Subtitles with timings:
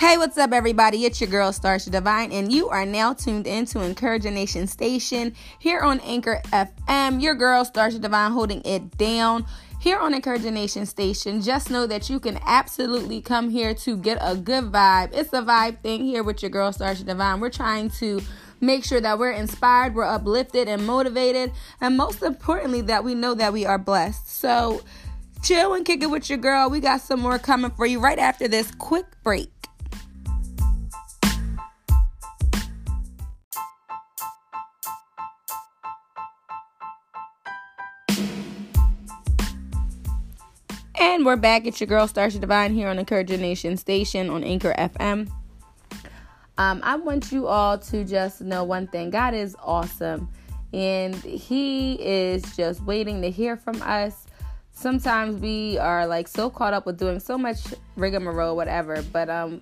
[0.00, 1.04] Hey, what's up, everybody?
[1.04, 5.34] It's your girl, Starsha Divine, and you are now tuned in to Encouraging Nation Station
[5.58, 7.20] here on Anchor FM.
[7.20, 9.44] Your girl, Starsha Divine, holding it down
[9.78, 11.42] here on Encouraging Nation Station.
[11.42, 15.10] Just know that you can absolutely come here to get a good vibe.
[15.12, 17.38] It's a vibe thing here with your girl, Starsha Divine.
[17.38, 18.22] We're trying to
[18.58, 23.34] make sure that we're inspired, we're uplifted and motivated, and most importantly, that we know
[23.34, 24.30] that we are blessed.
[24.30, 24.80] So,
[25.42, 26.70] chill and kick it with your girl.
[26.70, 29.59] We got some more coming for you right after this quick break.
[41.20, 41.66] And we're back.
[41.66, 45.30] It's your girl, Starsha Divine, here on Encouraging Nation Station on Anchor FM.
[46.56, 50.30] Um, I want you all to just know one thing God is awesome,
[50.72, 54.28] and He is just waiting to hear from us.
[54.70, 57.58] Sometimes we are like so caught up with doing so much
[57.96, 59.60] rigmarole, whatever, but um,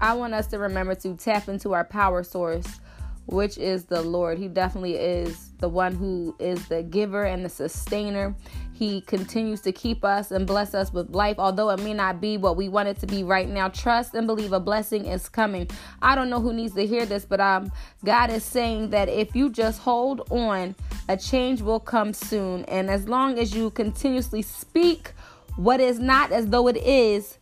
[0.00, 2.80] I want us to remember to tap into our power source,
[3.28, 4.38] which is the Lord.
[4.38, 8.34] He definitely is the one who is the giver and the sustainer.
[8.72, 12.38] He continues to keep us and bless us with life, although it may not be
[12.38, 13.68] what we want it to be right now.
[13.68, 15.68] Trust and believe a blessing is coming.
[16.00, 17.70] I don't know who needs to hear this, but um,
[18.02, 20.74] God is saying that if you just hold on,
[21.08, 22.64] a change will come soon.
[22.64, 25.12] And as long as you continuously speak
[25.56, 27.36] what is not as though it is,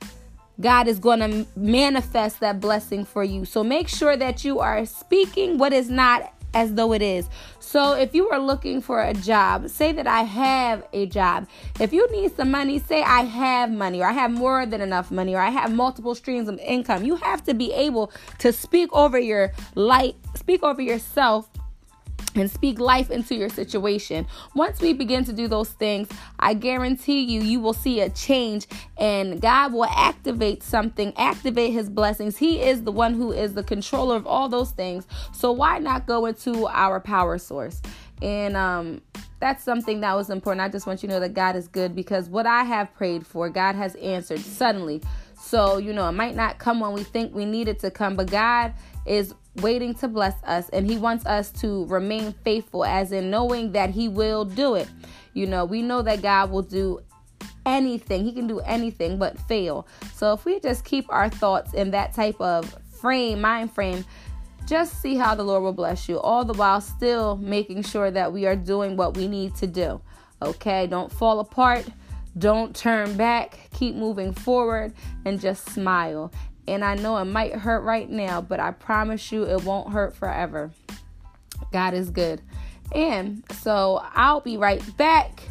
[0.60, 3.44] God is going to manifest that blessing for you.
[3.44, 7.28] So make sure that you are speaking what is not as though it is.
[7.60, 11.46] So if you are looking for a job, say that I have a job.
[11.78, 15.10] If you need some money, say I have money or I have more than enough
[15.10, 17.04] money or I have multiple streams of income.
[17.04, 21.50] You have to be able to speak over your light, speak over yourself
[22.36, 24.26] and speak life into your situation.
[24.54, 28.66] Once we begin to do those things, I guarantee you, you will see a change
[28.98, 32.36] and God will activate something, activate His blessings.
[32.36, 35.06] He is the one who is the controller of all those things.
[35.32, 37.80] So, why not go into our power source?
[38.22, 39.02] And um,
[39.40, 40.62] that's something that was important.
[40.62, 43.26] I just want you to know that God is good because what I have prayed
[43.26, 45.02] for, God has answered suddenly.
[45.38, 48.16] So, you know, it might not come when we think we need it to come,
[48.16, 48.72] but God
[49.04, 53.72] is waiting to bless us and he wants us to remain faithful as in knowing
[53.72, 54.88] that he will do it.
[55.34, 57.00] You know we know that god will do
[57.64, 58.24] anything.
[58.24, 59.86] He can do anything but fail.
[60.14, 64.04] So if we just keep our thoughts in that type of frame mind frame
[64.66, 68.32] just see how the lord will bless you all the while still making sure that
[68.32, 70.00] we are doing what we need to do.
[70.42, 71.86] Okay don't fall apart.
[72.38, 73.70] Don't turn back.
[73.74, 74.92] Keep moving forward
[75.24, 76.30] and just smile
[76.68, 80.16] and I know it might hurt right now, but I promise you it won't hurt
[80.16, 80.70] forever.
[81.72, 82.40] God is good.
[82.92, 85.42] And so I'll be right back.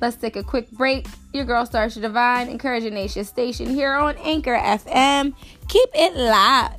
[0.00, 1.06] Let's take a quick break.
[1.32, 5.34] Your girl Starsha Divine, Encouraging Nation Station here on Anchor FM.
[5.68, 6.72] Keep it live.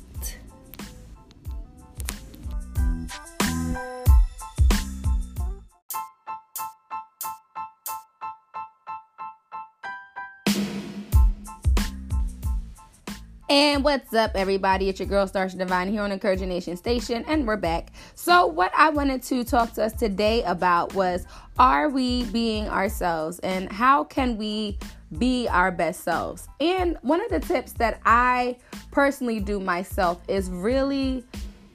[13.52, 14.88] And what's up, everybody?
[14.88, 17.92] It's your girl, Starsha Divine, here on Encouraging Nation Station, and we're back.
[18.14, 21.26] So, what I wanted to talk to us today about was
[21.58, 24.78] are we being ourselves and how can we
[25.18, 26.48] be our best selves?
[26.60, 28.56] And one of the tips that I
[28.90, 31.22] personally do myself is really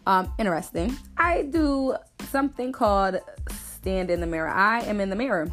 [0.08, 0.98] um, interesting.
[1.16, 1.96] I do
[2.32, 3.20] something called
[3.52, 4.48] stand in the mirror.
[4.48, 5.48] I am in the mirror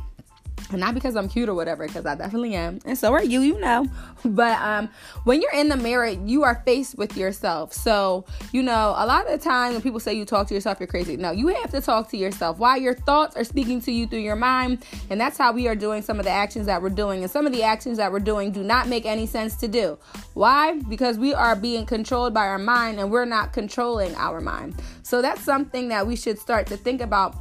[0.77, 3.61] not because I'm cute or whatever, because I definitely am, and so are you, you
[3.61, 3.87] know.
[4.25, 4.89] But um,
[5.25, 7.73] when you're in the mirror, you are faced with yourself.
[7.73, 10.81] So you know, a lot of the time when people say you talk to yourself,
[10.81, 11.17] you're crazy.
[11.17, 12.59] No, you have to talk to yourself.
[12.59, 15.77] Why your thoughts are speaking to you through your mind, and that's how we are
[15.77, 17.23] doing some of the actions that we're doing.
[17.23, 19.99] And some of the actions that we're doing do not make any sense to do.
[20.35, 20.81] Why?
[20.89, 24.81] Because we are being controlled by our mind, and we're not controlling our mind.
[25.03, 27.37] So that's something that we should start to think about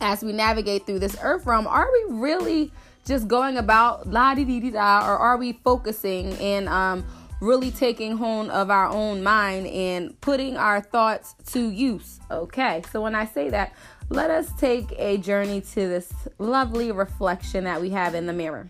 [0.00, 2.72] as we navigate through this earth realm, are we really
[3.06, 7.04] just going about la di di da, or are we focusing and um,
[7.40, 12.20] really taking hold of our own mind and putting our thoughts to use?
[12.30, 13.72] Okay, so when I say that,
[14.08, 18.68] let us take a journey to this lovely reflection that we have in the mirror.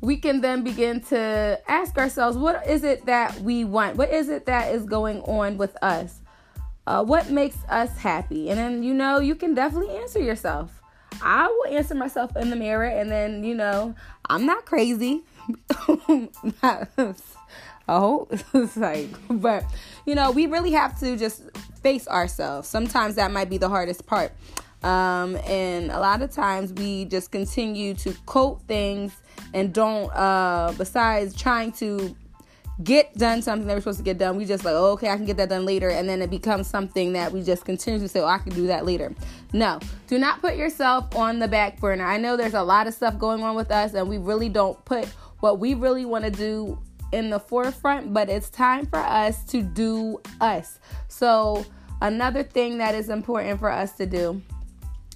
[0.00, 3.96] We can then begin to ask ourselves, what is it that we want?
[3.96, 6.20] What is it that is going on with us?
[6.88, 8.48] Uh, what makes us happy?
[8.48, 10.80] And then, you know, you can definitely answer yourself.
[11.20, 13.94] I will answer myself in the mirror, and then, you know,
[14.30, 15.22] I'm not crazy.
[16.62, 16.78] I
[17.86, 19.64] hope it's like, but
[20.06, 21.42] you know, we really have to just
[21.82, 22.66] face ourselves.
[22.68, 24.32] Sometimes that might be the hardest part.
[24.82, 29.14] Um, and a lot of times we just continue to quote things
[29.52, 32.16] and don't, uh, besides trying to
[32.82, 34.36] get done something that we're supposed to get done.
[34.36, 35.88] We just like, oh, okay, I can get that done later.
[35.90, 38.68] And then it becomes something that we just continue to say, oh, I can do
[38.68, 39.14] that later.
[39.52, 42.04] No, do not put yourself on the back burner.
[42.04, 44.82] I know there's a lot of stuff going on with us, and we really don't
[44.84, 45.06] put
[45.40, 46.78] what we really want to do
[47.12, 50.78] in the forefront, but it's time for us to do us.
[51.08, 51.64] So,
[52.02, 54.42] another thing that is important for us to do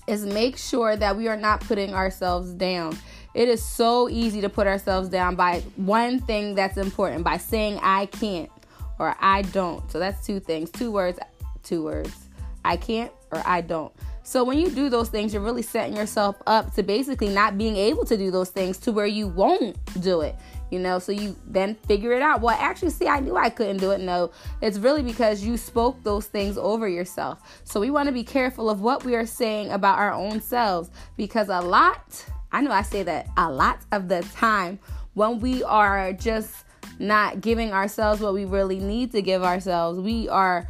[0.07, 2.97] is make sure that we are not putting ourselves down.
[3.35, 7.79] It is so easy to put ourselves down by one thing that's important, by saying
[7.83, 8.51] I can't
[8.99, 9.91] or I don't.
[9.91, 11.19] So that's two things, two words,
[11.63, 12.29] two words.
[12.65, 13.93] I can't or I don't.
[14.25, 17.77] So when you do those things, you're really setting yourself up to basically not being
[17.77, 20.37] able to do those things to where you won't do it.
[20.71, 22.41] You know, so you then figure it out.
[22.41, 24.01] Well, actually, see, I knew I couldn't do it.
[24.01, 24.31] No,
[24.63, 27.61] it's really because you spoke those things over yourself.
[27.65, 30.91] So we want to be careful of what we are saying about our own selves
[31.17, 34.79] because a lot, I know I say that a lot of the time
[35.15, 36.65] when we are just
[36.99, 40.69] not giving ourselves what we really need to give ourselves, we are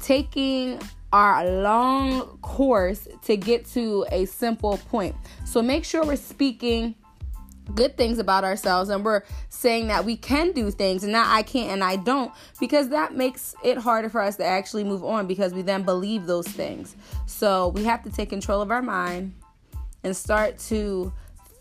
[0.00, 0.80] taking
[1.12, 5.14] our long course to get to a simple point.
[5.44, 6.94] So make sure we're speaking
[7.74, 11.42] good things about ourselves and we're saying that we can do things and not I
[11.42, 15.26] can't and I don't because that makes it harder for us to actually move on
[15.26, 16.96] because we then believe those things.
[17.26, 19.34] So we have to take control of our mind
[20.04, 21.12] and start to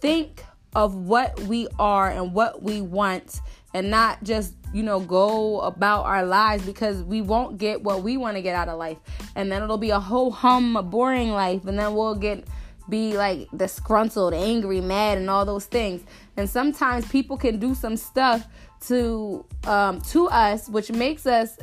[0.02, 0.44] think
[0.76, 3.42] of what we are and what we want
[3.74, 8.18] and not just you know go about our lives because we won't get what we
[8.18, 8.98] want to get out of life
[9.36, 12.44] and then it'll be a whole hum boring life and then we'll get
[12.90, 16.04] be like disgruntled, angry, mad, and all those things.
[16.36, 18.48] And sometimes people can do some stuff
[18.88, 21.58] to um, to us, which makes us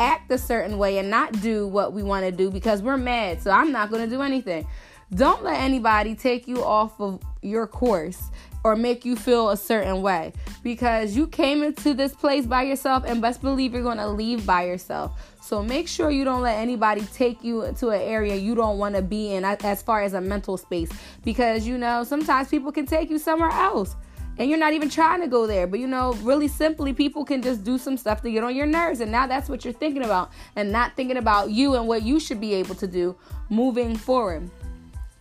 [0.00, 3.42] act a certain way and not do what we want to do because we're mad.
[3.42, 4.66] So I'm not going to do anything.
[5.14, 8.30] Don't let anybody take you off of your course
[8.64, 10.32] or make you feel a certain way
[10.64, 14.44] because you came into this place by yourself and best believe you're going to leave
[14.44, 15.36] by yourself.
[15.40, 18.96] So make sure you don't let anybody take you to an area you don't want
[18.96, 20.90] to be in as far as a mental space
[21.24, 23.94] because you know sometimes people can take you somewhere else
[24.38, 25.68] and you're not even trying to go there.
[25.68, 28.66] But you know, really simply, people can just do some stuff to get on your
[28.66, 32.02] nerves, and now that's what you're thinking about, and not thinking about you and what
[32.02, 33.16] you should be able to do
[33.48, 34.50] moving forward.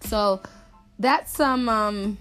[0.05, 0.41] So
[0.99, 2.17] that's some um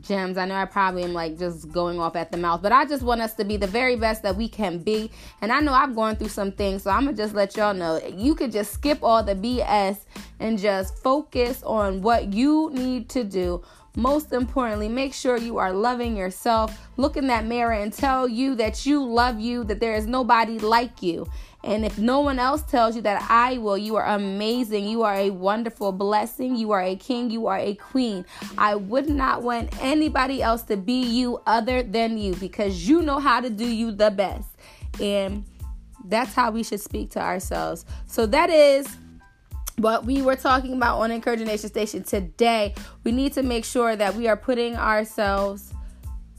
[0.00, 0.38] gems.
[0.38, 3.02] I know I probably am like just going off at the mouth, but I just
[3.02, 5.10] want us to be the very best that we can be.
[5.40, 8.00] And I know I've gone through some things, so I'm gonna just let y'all know
[8.16, 9.98] you could just skip all the BS
[10.40, 13.62] and just focus on what you need to do.
[13.94, 16.88] Most importantly, make sure you are loving yourself.
[16.96, 20.58] Look in that mirror and tell you that you love you, that there is nobody
[20.58, 21.28] like you.
[21.64, 24.88] And if no one else tells you that I will, you are amazing.
[24.88, 26.56] You are a wonderful blessing.
[26.56, 27.30] You are a king.
[27.30, 28.24] You are a queen.
[28.58, 33.18] I would not want anybody else to be you other than you because you know
[33.18, 34.48] how to do you the best.
[35.00, 35.44] And
[36.04, 37.84] that's how we should speak to ourselves.
[38.06, 38.86] So that is
[39.76, 42.74] what we were talking about on Encouraging Nation Station today.
[43.04, 45.71] We need to make sure that we are putting ourselves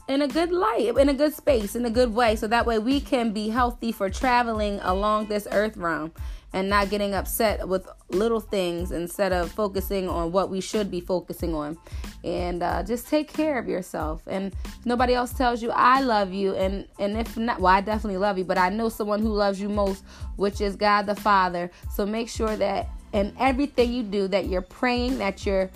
[0.08, 2.78] in a good light, in a good space, in a good way, so that way
[2.78, 6.12] we can be healthy for traveling along this earth realm
[6.52, 11.00] and not getting upset with little things instead of focusing on what we should be
[11.00, 11.76] focusing on.
[12.22, 14.22] And uh, just take care of yourself.
[14.28, 18.18] And nobody else tells you I love you, and and if not, well, I definitely
[18.18, 20.04] love you, but I know someone who loves you most,
[20.36, 21.70] which is God the Father.
[21.92, 25.70] So make sure that in everything you do, that you're praying, that you're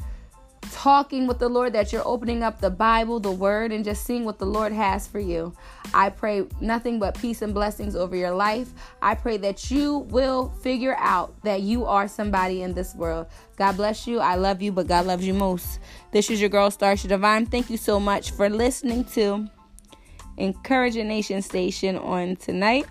[0.72, 4.24] talking with the Lord, that you're opening up the Bible, the Word, and just seeing
[4.24, 5.52] what the Lord has for you.
[5.94, 8.72] I pray nothing but peace and blessings over your life.
[9.02, 13.26] I pray that you will figure out that you are somebody in this world.
[13.56, 14.20] God bless you.
[14.20, 15.80] I love you, but God loves you most.
[16.12, 17.46] This is your girl, Starsha Divine.
[17.46, 19.48] Thank you so much for listening to
[20.36, 22.86] Encouraging Nation Station on tonight.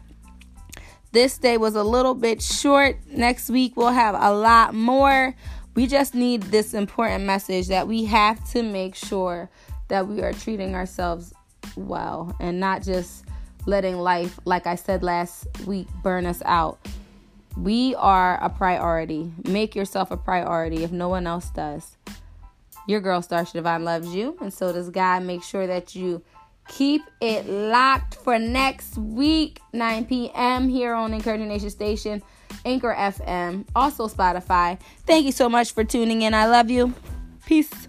[1.14, 3.00] This day was a little bit short.
[3.08, 5.36] Next week, we'll have a lot more.
[5.78, 9.48] We just need this important message that we have to make sure
[9.90, 11.36] that we are treating ourselves
[11.76, 13.26] well and not just
[13.68, 16.80] letting life, like I said last week, burn us out.
[17.56, 19.32] We are a priority.
[19.48, 21.96] Make yourself a priority if no one else does.
[22.88, 25.22] Your girl Starsha Divine loves you, and so does God.
[25.26, 26.24] Make sure that you
[26.68, 30.70] keep it locked for next week, 9 p.m.
[30.70, 32.24] here on Encouraging Nation Station.
[32.66, 34.80] Anchor FM, also Spotify.
[35.06, 36.34] Thank you so much for tuning in.
[36.34, 36.94] I love you.
[37.46, 37.88] Peace.